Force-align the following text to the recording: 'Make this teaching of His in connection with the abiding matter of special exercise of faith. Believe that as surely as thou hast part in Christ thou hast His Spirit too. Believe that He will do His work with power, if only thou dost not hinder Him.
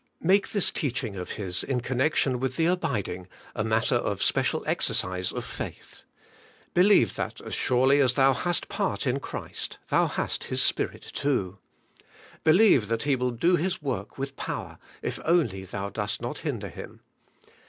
'Make 0.33 0.49
this 0.49 0.71
teaching 0.71 1.15
of 1.15 1.33
His 1.33 1.63
in 1.63 1.79
connection 1.81 2.39
with 2.39 2.55
the 2.55 2.65
abiding 2.65 3.27
matter 3.55 3.93
of 3.97 4.23
special 4.23 4.63
exercise 4.65 5.31
of 5.31 5.45
faith. 5.45 6.05
Believe 6.73 7.13
that 7.13 7.39
as 7.41 7.53
surely 7.53 8.01
as 8.01 8.15
thou 8.15 8.33
hast 8.33 8.67
part 8.67 9.05
in 9.05 9.19
Christ 9.19 9.77
thou 9.89 10.07
hast 10.07 10.45
His 10.45 10.59
Spirit 10.63 11.03
too. 11.03 11.59
Believe 12.43 12.87
that 12.87 13.03
He 13.03 13.15
will 13.15 13.29
do 13.29 13.57
His 13.57 13.83
work 13.83 14.17
with 14.17 14.35
power, 14.35 14.79
if 15.03 15.19
only 15.23 15.65
thou 15.65 15.89
dost 15.89 16.19
not 16.19 16.39
hinder 16.39 16.69
Him. 16.69 17.01